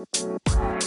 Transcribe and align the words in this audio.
Música 0.00 0.79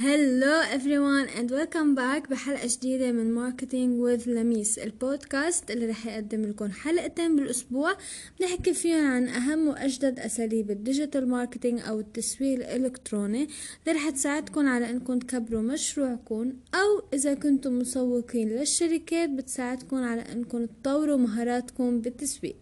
Hello 0.00 0.60
everyone 0.76 1.26
and 1.38 1.50
welcome 1.50 1.94
back 1.96 2.30
بحلقة 2.30 2.66
جديدة 2.66 3.12
من 3.12 3.34
Marketing 3.34 4.00
with 4.00 4.28
لميس 4.28 4.78
البودكاست 4.78 5.70
اللي 5.70 5.86
رح 5.86 6.06
يقدم 6.06 6.42
لكم 6.42 6.70
حلقتين 6.70 7.36
بالأسبوع. 7.36 7.96
بنحكي 8.40 8.74
فيهم 8.74 9.06
عن 9.06 9.28
أهم 9.28 9.68
وأجدد 9.68 10.18
أساليب 10.18 10.70
ال 10.70 10.77
digital 10.77 11.28
marketing 11.28 11.80
أو 11.80 12.00
التسويق 12.00 12.54
الإلكتروني. 12.54 13.42
اللي 13.42 13.98
رح 13.98 14.10
تساعدكم 14.10 14.68
على 14.68 14.90
أنكم 14.90 15.18
تكبروا 15.18 15.62
مشروعكم 15.62 16.52
أو 16.74 17.02
إذا 17.14 17.34
كنتم 17.34 17.78
مسوقين 17.78 18.48
للشركات 18.48 19.30
بتساعدكم 19.30 19.96
على 19.96 20.22
أنكم 20.32 20.66
تطوروا 20.66 21.16
مهاراتكم 21.16 22.00
بالتسويق. 22.00 22.56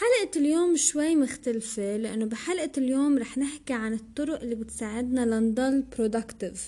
حلقة 0.00 0.38
اليوم 0.40 0.76
شوي 0.76 1.16
مختلفة 1.16 1.96
لأنه 1.96 2.24
بحلقة 2.24 2.70
اليوم 2.78 3.18
رح 3.18 3.38
نحكي 3.38 3.72
عن 3.72 3.94
الطرق 3.94 4.40
اللي 4.42 4.54
بتساعدنا 4.54 5.20
لنضل 5.20 5.84
productive 5.96 6.58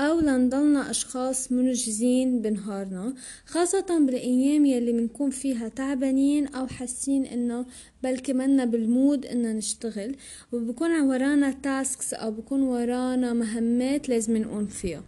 أو 0.00 0.20
لنضلنا 0.20 0.90
أشخاص 0.90 1.52
منجزين 1.52 2.42
بنهارنا 2.42 3.14
خاصة 3.46 3.98
بالأيام 4.06 4.66
يلي 4.66 4.92
بنكون 4.92 5.30
فيها 5.30 5.68
تعبانين 5.68 6.46
أو 6.46 6.66
حاسين 6.66 7.24
إنه 7.26 7.66
بلكي 8.02 8.32
منا 8.32 8.64
بال 8.64 8.85
mood 8.85 9.26
إنه 9.26 9.52
نشتغل 9.52 10.16
وبكون 10.52 11.00
ورانا 11.00 11.50
tasks 11.50 12.14
أو 12.14 12.30
بكون 12.30 12.62
ورانا 12.62 13.32
مهمات 13.32 14.08
لازم 14.08 14.36
نقوم 14.36 14.66
فيها. 14.66 15.02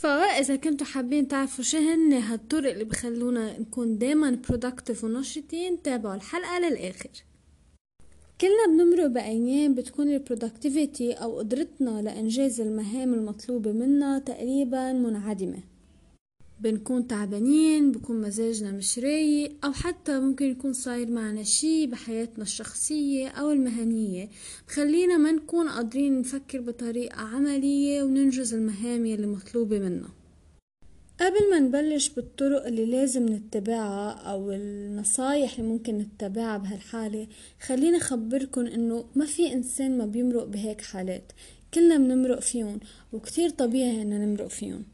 فإذا 0.00 0.56
كنتوا 0.56 0.86
حابين 0.86 1.28
تعرفوا 1.28 1.64
شو 1.64 1.78
هن 1.78 2.12
هالطرق 2.12 2.70
اللي 2.70 2.84
بخلونا 2.84 3.60
نكون 3.60 3.98
دايما 3.98 4.42
productive 4.52 5.04
ونشطين 5.04 5.82
تابعوا 5.82 6.14
الحلقة 6.14 6.58
للآخر. 6.58 7.10
كلنا 8.40 8.66
بنمرق 8.66 9.06
بأيام 9.06 9.74
بتكون 9.74 10.08
البرودكتيفيتي 10.08 11.12
أو 11.12 11.38
قدرتنا 11.38 12.02
لإنجاز 12.02 12.60
المهام 12.60 13.14
المطلوبة 13.14 13.72
منا 13.72 14.18
تقريبا 14.18 14.92
منعدمة. 14.92 15.69
بنكون 16.60 17.06
تعبانين 17.06 17.92
بكون 17.92 18.20
مزاجنا 18.20 18.72
مش 18.72 18.98
رايق 18.98 19.64
أو 19.64 19.72
حتى 19.72 20.20
ممكن 20.20 20.50
يكون 20.50 20.72
صاير 20.72 21.10
معنا 21.10 21.42
شي 21.42 21.86
بحياتنا 21.86 22.44
الشخصية 22.44 23.28
أو 23.28 23.50
المهنية. 23.50 24.28
بخلينا 24.68 25.16
ما 25.16 25.32
نكون 25.32 25.68
قادرين 25.68 26.20
نفكر 26.20 26.60
بطريقة 26.60 27.20
عملية 27.20 28.02
وننجز 28.02 28.54
المهام 28.54 29.06
يلي 29.06 29.26
مطلوبة 29.26 29.78
منا. 29.78 30.08
قبل 31.20 31.50
ما 31.50 31.58
نبلش 31.58 32.08
بالطرق 32.08 32.66
اللي 32.66 32.84
لازم 32.84 33.26
نتبعها 33.26 34.10
أو 34.12 34.52
النصايح 34.52 35.58
اللي 35.58 35.70
ممكن 35.70 35.98
نتبعها 35.98 36.58
بهالحالة 36.58 37.26
خليني 37.60 37.96
أخبركن 37.96 38.66
إنه 38.66 39.04
ما 39.14 39.24
في 39.26 39.52
إنسان 39.52 39.98
ما 39.98 40.06
بيمرق 40.06 40.44
بهيك 40.44 40.80
حالات. 40.80 41.32
كلنا 41.74 41.96
بنمرق 41.96 42.40
فيهم 42.40 42.80
وكتير 43.12 43.50
طبيعي 43.50 44.02
إننا 44.02 44.26
نمرق 44.26 44.46
فيهم 44.46 44.84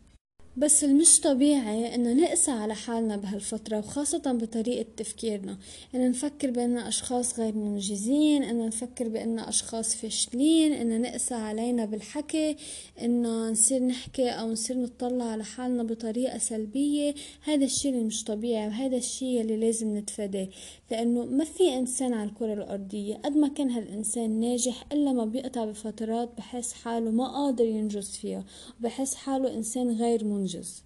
بس 0.58 0.84
المش 0.84 1.20
طبيعي 1.20 1.94
إنه 1.94 2.12
نقسى 2.12 2.50
على 2.50 2.74
حالنا 2.74 3.16
بهالفترة 3.16 3.78
وخاصة 3.78 4.32
بطريقة 4.32 4.86
تفكيرنا. 4.96 5.58
ان 5.94 6.10
نفكر 6.10 6.50
بأننا 6.50 6.88
أشخاص 6.88 7.40
غير 7.40 7.54
منجزين 7.54 8.42
ان 8.42 8.66
نفكر 8.66 9.08
بأننا 9.08 9.48
أشخاص 9.48 9.94
فاشلين 9.96 10.72
ان 10.72 11.02
نقسى 11.02 11.34
علينا 11.34 11.84
بالحكي 11.84 12.56
ان 13.02 13.22
نصير 13.50 13.82
نحكي 13.82 14.28
أو 14.28 14.52
نصير 14.52 14.78
نطلع 14.78 15.24
على 15.24 15.44
حالنا 15.44 15.82
بطريقة 15.82 16.38
سلبية. 16.38 17.14
هذا 17.44 17.64
الشي 17.64 17.88
اللي 17.88 18.04
مش 18.04 18.24
طبيعي 18.24 18.68
وهذا 18.68 18.96
الشي 18.96 19.40
اللي 19.40 19.56
لازم 19.56 19.96
نتفاداه. 19.96 20.48
لأنه 20.90 21.24
ما 21.24 21.44
في 21.44 21.78
إنسان 21.78 22.12
على 22.12 22.30
الكرة 22.30 22.52
الأرضية 22.54 23.14
قد 23.14 23.36
ما 23.36 23.48
كان 23.48 23.70
هالإنسان 23.70 24.40
ناجح 24.40 24.84
إلا 24.92 25.12
ما 25.12 25.24
بيقطع 25.24 25.64
بفترات 25.64 26.28
بحس 26.38 26.72
حاله 26.72 27.10
ما 27.10 27.28
قادر 27.28 27.64
ينجز 27.64 28.10
فيها 28.10 28.44
وبحس 28.80 29.14
حاله 29.14 29.54
إنسان 29.54 29.90
غير 29.90 30.24
منجز. 30.24 30.45
منجز 30.46 30.82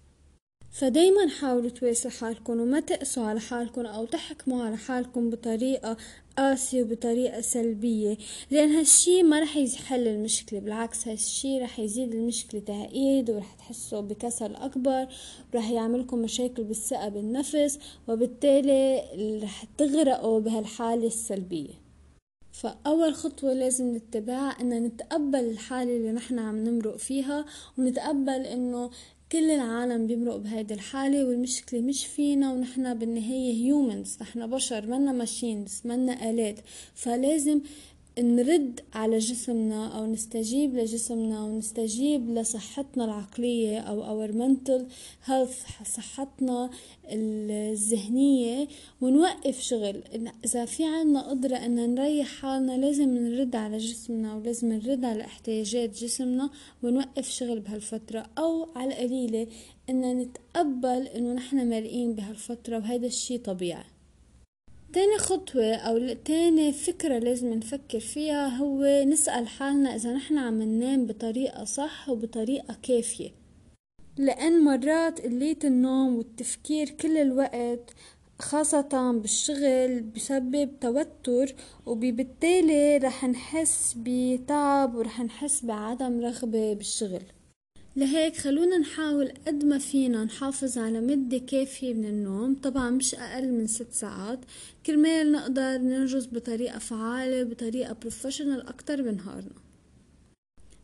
فدايما 0.71 1.27
حاولوا 1.27 1.69
تواسوا 1.69 2.11
حالكم 2.11 2.59
وما 2.59 2.79
تقسوا 2.79 3.23
على 3.23 3.39
حالكم 3.39 3.85
أو 3.85 4.05
تحكموا 4.05 4.63
على 4.63 4.77
حالكم 4.77 5.29
بطريقة 5.29 5.97
قاسية 6.37 6.83
وبطريقة 6.83 7.41
سلبية 7.41 8.17
لأن 8.51 8.69
هالشي 8.69 9.23
ما 9.23 9.39
رح 9.39 9.57
يحل 9.57 10.07
المشكلة 10.07 10.59
بالعكس 10.59 11.07
هالشي 11.07 11.59
رح 11.59 11.79
يزيد 11.79 12.15
المشكلة 12.15 12.61
تعقيد 12.61 13.29
ورح 13.29 13.53
تحسوا 13.53 14.01
بكسل 14.01 14.55
أكبر 14.55 15.07
ورح 15.53 15.69
يعملكم 15.69 16.19
مشاكل 16.19 16.63
بالثقة 16.63 17.09
بالنفس 17.09 17.79
وبالتالي 18.07 19.03
رح 19.43 19.65
تغرقوا 19.77 20.39
بهالحالة 20.39 21.07
السلبية. 21.07 21.81
فأول 22.51 23.15
خطوة 23.15 23.53
لازم 23.53 23.95
نتبعها 23.95 24.61
إن 24.61 24.83
نتقبل 24.83 25.39
الحالة 25.39 25.95
اللي 25.95 26.11
نحن 26.11 26.39
عم 26.39 26.63
نمرق 26.63 26.97
فيها 26.97 27.45
ونتقبل 27.77 28.45
إنه 28.45 28.89
كل 29.31 29.51
العالم 29.51 30.07
بيمرق 30.07 30.35
بهيدي 30.35 30.73
الحالة 30.73 31.25
والمشكلة 31.25 31.81
مش 31.81 32.05
فينا 32.05 32.53
ونحنا 32.53 32.93
بالنهاية 32.93 33.53
هيومنز 33.53 34.17
نحنا 34.21 34.45
بشر 34.45 34.85
منا 34.85 35.11
ماشينز 35.11 35.81
منا 35.85 36.29
آلات. 36.29 36.59
فلازم 36.95 37.61
نرد 38.25 38.79
على 38.93 39.17
جسمنا 39.17 39.97
أو 39.97 40.05
نستجيب 40.05 40.75
لجسمنا 40.75 41.41
أو 41.41 41.57
نستجيب 41.57 42.29
لصحتنا 42.29 43.05
العقلية 43.05 43.79
أو 43.79 44.27
our 44.27 44.31
mental 44.31 44.81
health 45.29 45.85
صحتنا 45.95 46.69
الذهنية 47.05 48.67
ونوقف 49.01 49.61
شغل. 49.61 50.03
إذا 50.45 50.65
في 50.65 50.83
عنا 50.85 51.21
قدرة 51.29 51.55
إن 51.55 51.95
نريح 51.95 52.27
حالنا 52.27 52.77
لازم 52.77 53.17
نرد 53.17 53.55
على 53.55 53.77
جسمنا 53.77 54.35
ولازم 54.35 54.73
نرد 54.73 55.05
على 55.05 55.23
احتياجات 55.23 55.89
جسمنا 55.89 56.49
ونوقف 56.83 57.29
شغل 57.29 57.59
بهالفترة. 57.59 58.25
أو 58.37 58.67
على 58.75 58.89
القليلة 58.89 59.47
إن 59.89 60.17
نتقبل 60.17 61.07
إنه 61.07 61.33
نحنا 61.33 61.63
مرقين 61.63 62.13
بهالفترة 62.13 62.77
وهذا 62.77 63.07
الشي 63.07 63.37
طبيعي. 63.37 63.90
تاني 64.93 65.17
خطوة 65.17 65.75
أو 65.75 66.13
تاني 66.25 66.71
فكرة 66.71 67.19
لازم 67.19 67.53
نفكر 67.53 67.99
فيها 67.99 68.47
هو 68.47 69.03
نسأل 69.03 69.47
حالنا 69.47 69.95
إذا 69.95 70.13
نحن 70.13 70.37
عم 70.37 70.61
ننام 70.61 71.05
بطريقة 71.05 71.63
صح 71.63 72.09
وبطريقة 72.09 72.77
كافية. 72.83 73.31
لأن 74.17 74.63
مرات 74.63 75.21
قلية 75.21 75.59
النوم 75.63 76.15
والتفكير 76.15 76.89
كل 76.89 77.17
الوقت 77.17 77.93
خاصة 78.39 79.11
بالشغل 79.11 80.01
بسبب 80.01 80.79
توتر 80.81 81.55
وبالتالي 81.85 82.97
رح 82.97 83.25
نحس 83.25 83.95
بتعب 83.97 84.95
ورح 84.95 85.21
نحس 85.21 85.65
بعدم 85.65 86.19
رغبة 86.21 86.73
بالشغل. 86.73 87.23
لهيك 87.95 88.37
خلونا 88.37 88.77
نحاول 88.77 89.33
قد 89.47 89.65
ما 89.65 89.77
فينا 89.77 90.23
نحافظ 90.23 90.77
على 90.77 91.01
مدة 91.01 91.37
كافية 91.37 91.93
من 91.93 92.05
النوم 92.05 92.55
طبعا 92.55 92.89
مش 92.89 93.15
أقل 93.15 93.51
من 93.51 93.67
ست 93.67 93.91
ساعات. 93.91 94.39
كرمال 94.85 95.31
نقدر 95.31 95.77
ننجز 95.77 96.25
بطريقة 96.25 96.79
فعالة 96.79 97.43
بطريقة 97.43 97.93
professional 97.93 98.67
أكتر 98.67 99.01
بنهارنا 99.01 99.61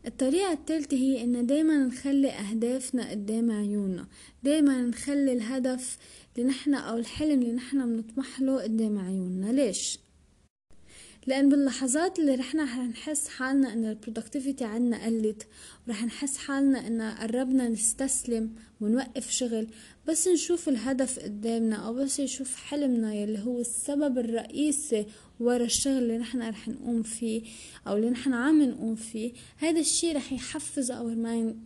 الطريقة 0.06 0.52
الثالثة 0.52 0.96
هي 0.96 1.24
إن 1.24 1.46
دايما 1.46 1.78
نخلي 1.78 2.30
أهدافنا 2.30 3.10
قدام 3.10 3.50
عيوننا. 3.50 4.06
دايما 4.42 4.82
نخلي 4.82 5.32
الهدف 5.32 5.98
اللي 6.36 6.48
نحنا 6.48 6.78
أو 6.78 6.96
الحلم 6.96 7.42
اللي 7.42 7.52
نحنا 7.52 7.86
بنطمح 7.86 8.40
له 8.40 8.62
قدام 8.62 8.98
عيوننا. 8.98 9.52
ليش؟ 9.52 9.98
لأن 11.26 11.48
باللحظات 11.48 12.18
اللي 12.18 12.34
رحنا 12.34 12.86
نحس 12.86 13.28
حالنا 13.28 13.72
إن 13.72 13.84
البرودكتيفيتي 13.84 14.64
عنا 14.64 15.04
قلت 15.06 15.46
ورح 15.88 16.04
نحس 16.04 16.36
حالنا 16.36 16.86
إن 16.86 17.02
قربنا 17.02 17.68
نستسلم 17.68 18.52
ونوقف 18.80 19.30
شغل 19.30 19.66
بس 20.08 20.28
نشوف 20.28 20.68
الهدف 20.68 21.18
قدامنا 21.18 21.76
أو 21.76 21.94
بس 21.94 22.20
نشوف 22.20 22.56
حلمنا 22.56 23.14
يلي 23.14 23.38
هو 23.38 23.60
السبب 23.60 24.18
الرئيسي 24.18 25.06
ورا 25.40 25.64
الشغل 25.64 25.98
اللي 25.98 26.18
نحن 26.18 26.42
رح 26.42 26.68
نقوم 26.68 27.02
فيه 27.02 27.42
أو 27.86 27.96
اللي 27.96 28.10
نحن 28.10 28.34
عم 28.34 28.62
نقوم 28.62 28.94
فيه. 28.94 29.32
هذا 29.56 29.80
الشي 29.80 30.12
رح 30.12 30.32
يحفز 30.32 30.90
our 30.90 31.14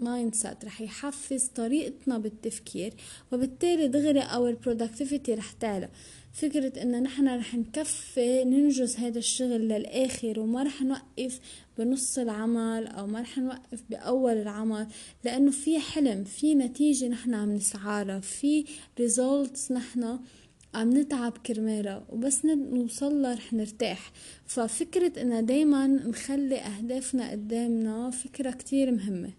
mindset 0.00 0.64
رح 0.64 0.80
يحفز 0.80 1.44
طريقتنا 1.44 2.19
بالتفكير 2.19 2.92
وبالتالي 3.32 3.88
دغري 3.88 4.20
our 4.20 4.52
productivity 4.52 5.34
رح 5.34 5.52
تعلى. 5.52 5.88
فكرة 6.32 6.82
إن 6.82 7.02
نحن 7.02 7.28
رح 7.28 7.54
نكفي 7.54 8.44
ننجز 8.44 8.96
هذا 8.96 9.19
الشغل 9.19 9.69
للآخر 9.69 10.40
وما 10.40 10.62
رح 10.62 10.82
نوقف 10.82 11.40
بنص 11.78 12.19
العمل 12.19 12.86
أو 12.86 13.06
ما 13.06 13.20
رح 13.20 13.38
نوقف 13.38 13.82
بأول 13.90 14.32
العمل 14.32 14.86
لأنه 15.24 15.50
في 15.50 15.78
حلم 15.78 16.24
في 16.24 16.54
نتيجة 16.54 17.08
نحن 17.08 17.34
عم 17.34 17.52
نسعى 17.52 18.20
في 18.20 18.64
results 19.00 19.72
نحن 19.72 20.19
عم 20.74 20.90
نتعب 20.90 21.38
كرمالها 21.46 22.06
وبس 22.08 22.44
نوصلها 22.44 23.34
رح 23.34 23.52
نرتاح. 23.52 24.12
ففكرة 24.46 25.22
إن 25.22 25.46
دايما 25.46 25.86
نخلي 25.86 26.58
أهدافنا 26.58 27.30
قدامنا 27.30 28.10
فكرة 28.10 28.50
كتير 28.50 28.90
مهمة. 28.90 29.30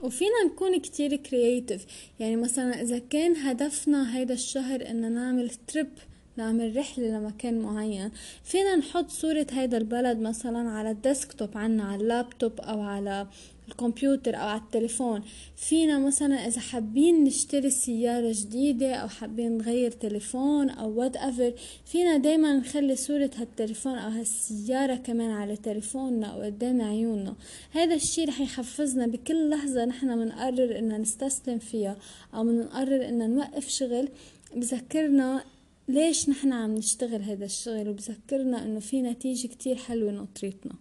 وفينا 0.00 0.44
نكون 0.46 0.80
كتير 0.80 1.16
creative 1.16 1.86
يعني 2.20 2.36
مثلا 2.36 2.82
إذا 2.82 2.98
كان 2.98 3.36
هدفنا 3.36 4.16
هيدا 4.16 4.34
الشهر 4.34 4.90
إن 4.90 5.12
نعمل 5.12 5.50
trip 5.50 5.88
نعمل 6.36 6.76
رحلة 6.76 7.18
لمكان 7.18 7.58
معين. 7.58 8.10
فينا 8.44 8.76
نحط 8.76 9.10
صورة 9.10 9.46
هيدا 9.50 9.76
البلد 9.76 10.18
مثلا 10.18 10.70
على 10.70 10.90
ال 10.90 10.98
desktop 10.98 11.58
عنا 11.58 11.84
على 11.84 12.02
اللابتوب 12.02 12.60
أو 12.60 12.80
على 12.80 13.26
الكمبيوتر 13.68 14.36
أو 14.36 14.48
على 14.48 14.60
التليفون. 14.60 15.22
فينا 15.56 15.98
مثلا 15.98 16.46
إذا 16.46 16.60
حابين 16.60 17.24
نشتري 17.24 17.70
سيارة 17.70 18.32
جديدة 18.36 18.94
أو 18.94 19.08
حابين 19.08 19.58
نغير 19.58 19.90
تليفون 19.90 20.70
أو 20.70 21.00
whatever 21.00 21.54
فينا 21.84 22.16
دايما 22.16 22.56
نخلي 22.56 22.96
صورة 22.96 23.30
هالتليفون 23.36 23.98
أو 23.98 24.10
هالسيارة 24.10 24.94
كمان 24.94 25.30
على 25.30 25.56
تليفوننا 25.56 26.26
أو 26.26 26.42
قدام 26.42 26.82
عيوننا. 26.82 27.34
هذا 27.70 27.94
الشي 27.94 28.24
رح 28.24 28.40
يحفزنا 28.40 29.06
بكل 29.06 29.50
لحظة 29.50 29.84
نحن 29.84 30.18
منقرر 30.18 30.78
ان 30.78 31.00
نستسلم 31.00 31.58
فيها 31.58 31.96
أو 32.34 32.44
منقرر 32.44 33.08
ان 33.08 33.34
نوقف 33.34 33.68
شغل. 33.68 34.08
بذكرنا 34.56 35.44
ليش 35.88 36.28
نحن 36.28 36.52
عم 36.52 36.74
نشتغل 36.74 37.22
هذا 37.22 37.44
الشغل؟ 37.44 37.88
وبذكرنا 37.88 38.64
إنه 38.64 38.80
في 38.80 39.02
نتيجة 39.02 39.46
كتير 39.46 39.76
حلوة 39.76 40.12
نطريتنا 40.12 40.74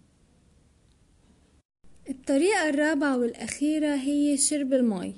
الطريقة 2.09 2.69
الرابعة 2.69 3.17
والأخيرة 3.17 3.95
هي 3.95 4.37
شرب 4.37 4.73
المي. 4.73 5.13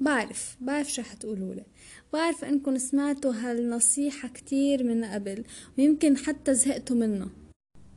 بعرف 0.00 0.56
بعرف 0.60 0.92
شو 0.92 1.02
حتقولولي 1.02 1.64
بعرف 2.12 2.44
إنكم 2.44 2.78
سمعتوا 2.78 3.32
هالنصيحة 3.32 4.28
كتير 4.28 4.84
من 4.84 5.04
قبل 5.04 5.44
ويمكن 5.78 6.16
حتى 6.16 6.54
زهقتوا 6.54 6.96
منها. 6.96 7.28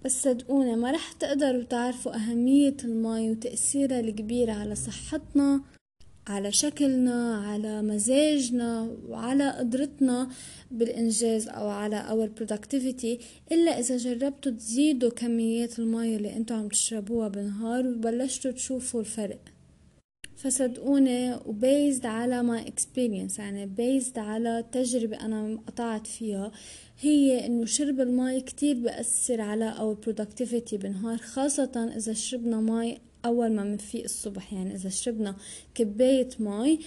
بس 0.06 0.24
صدقوني 0.24 0.76
ما 0.76 0.92
رح 0.92 1.12
تقدروا 1.12 1.64
تعرفوا 1.64 2.16
أهمية 2.16 2.78
المي 2.84 3.32
وتأثيرها 3.32 4.00
الكبير 4.00 4.50
على 4.52 4.76
صحتنا. 4.76 5.62
على 6.28 6.52
شكلنا 6.52 7.38
على 7.38 7.82
مزاجنا 7.82 8.98
وعلى 9.08 9.50
قدرتنا 9.50 10.30
بالإنجاز 10.72 11.48
أو 11.48 11.68
على 11.70 12.04
our 12.04 12.40
productivity 12.40 13.24
إلا 13.52 13.80
إذا 13.80 13.98
جربتوا 13.98 14.52
تزيدوا 14.52 15.10
كميات 15.10 15.80
المي 15.80 16.16
اللي 16.16 16.36
أنتوا 16.36 16.58
عم 16.58 16.68
تشربوها 16.68 17.28
بالنهار 17.28 17.88
وبلشتوا 17.88 18.52
تشوفوا 18.52 19.00
الفرق. 19.00 19.40
فصدقوني 20.36 21.36
و 21.46 21.56
based 21.56 22.06
على 22.06 22.44
my 22.44 22.66
experience 22.66 23.40
يعني 23.40 23.66
بيزد 23.66 24.20
على 24.20 24.66
تجربة 24.72 25.26
أنا 25.26 25.60
قطعت 25.68 26.08
فيها 26.08 26.52
هي 27.02 27.46
إنه 27.46 27.66
شرب 27.66 28.00
المي 28.00 28.42
كتير 28.42 28.80
بأثر 28.80 29.42
على 29.42 29.74
our 29.74 30.06
productivity 30.06 30.76
بالنهار 30.76 31.18
خاصة 31.18 31.94
إذا 31.98 32.14
شربنا 32.14 32.62
مي 32.62 32.98
أول 33.26 33.52
ما 33.52 33.64
منفيق 33.64 34.04
الصبح 34.04 34.54
يعني 34.54 34.76
إذا 34.76 34.90
شربنا 34.90 35.36
كباية 35.76 36.30
مي 36.40 36.80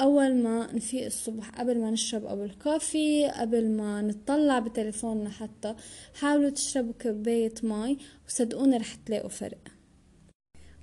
أول 0.00 0.34
ما 0.34 0.72
نفيق 0.72 1.04
الصبح 1.04 1.50
قبل 1.50 1.80
ما 1.80 1.90
نشرب 1.90 2.26
our 2.26 2.48
coffee 2.64 3.26
قبل 3.26 3.70
ما 3.70 4.02
نطلع 4.02 4.58
بتليفوننا 4.58 5.30
حتى 5.30 5.74
حاولوا 6.14 6.50
تشربوا 6.50 6.92
كباية 6.98 7.54
مي 7.62 7.98
وصدقوني 8.28 8.76
رح 8.76 8.94
تلاقوا 8.94 9.28
فرق. 9.28 9.58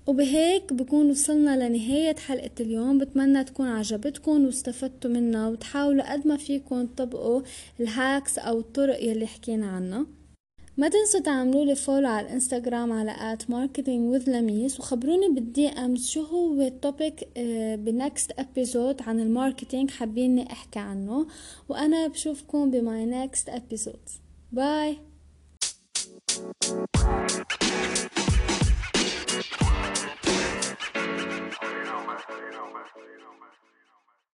وبهيك 0.08 0.74
بكون 0.74 1.10
وصلنا 1.10 1.70
لنهاية 1.70 2.16
حلقة 2.16 2.52
اليوم. 2.60 2.98
بتمنى 2.98 3.44
تكون 3.44 3.68
عجبتكم 3.68 4.46
واستفدتوا 4.46 5.12
منها 5.12 5.50
وتحاولوا 5.50 6.14
قد 6.14 6.28
ما 6.28 6.38
فيكم 6.38 6.86
تطبقوا 6.86 7.42
ال 7.80 7.90
hacks 7.90 8.40
أو 8.40 8.60
الطرق 8.60 9.04
يلي 9.04 9.28
حكينا 9.28 9.68
عنها. 9.68 10.06
ما 10.78 10.90
تنسوا 10.90 11.20
تعملوا 11.20 11.66
لي 11.66 11.76
follow 11.76 12.08
على 12.08 12.28
الانستغرام 12.28 12.92
على 12.92 13.14
at 13.38 13.42
marketing 13.44 14.14
with 14.14 14.30
لميس 14.30 14.80
وخبروني 14.80 15.30
بال 15.30 15.68
DMs 15.68 16.08
شو 16.08 16.22
هو 16.22 16.62
ال 16.62 16.73
topic 16.73 17.28
ب 17.80 17.90
next 17.90 18.32
episode 18.40 19.02
عن 19.02 19.20
ال 19.20 19.27
marketing 19.27 19.92
حابيني 19.92 20.52
احكي 20.52 20.80
عنه. 20.80 21.28
وأنا 21.70 22.08
بشوفكم 22.08 22.72
بماي 22.72 23.06
نكست 23.06 23.50
ابيزود 23.50 24.10
باي 24.52 24.98